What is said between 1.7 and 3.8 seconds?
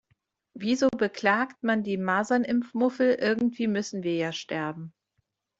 die Masernimpfmuffel, irgendwie